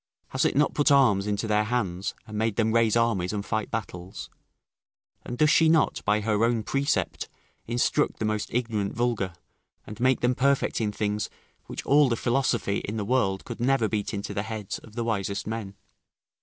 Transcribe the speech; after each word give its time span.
has 0.29 0.45
it 0.45 0.55
not 0.55 0.73
put 0.73 0.89
arms 0.91 1.27
into 1.27 1.45
their 1.45 1.65
hands, 1.65 2.15
and 2.25 2.35
made 2.35 2.55
them 2.55 2.71
raise 2.73 2.95
armies 2.95 3.31
and 3.31 3.45
fight 3.45 3.69
battles? 3.69 4.31
And 5.23 5.37
does 5.37 5.51
she 5.51 5.69
not, 5.69 6.01
by 6.05 6.21
her 6.21 6.43
own 6.43 6.63
precept, 6.63 7.29
instruct 7.67 8.17
the 8.17 8.25
most 8.25 8.51
ignorant 8.51 8.95
vulgar, 8.95 9.33
and 9.85 9.99
make 9.99 10.21
them 10.21 10.33
perfect 10.33 10.81
in 10.81 10.91
things 10.91 11.29
which 11.67 11.85
all 11.85 12.09
the 12.09 12.15
philosophy 12.15 12.79
in 12.79 12.97
the 12.97 13.05
world 13.05 13.45
could 13.45 13.59
never 13.59 13.87
beat 13.87 14.11
into 14.11 14.33
the 14.33 14.41
heads 14.41 14.79
of 14.79 14.95
the 14.95 15.03
wisest 15.03 15.45
men? 15.45 15.75